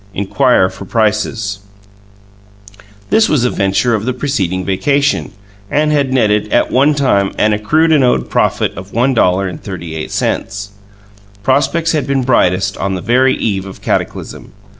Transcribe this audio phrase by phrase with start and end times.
[0.15, 1.59] iNQuiRE FOR PRicEs
[3.11, 5.31] This was a venture of the preceding vacation,
[5.69, 10.69] and had netted, at one time, an accrued and owed profit of $1.38.
[11.43, 14.53] Prospects had been brightest on the very eve of cataclysm.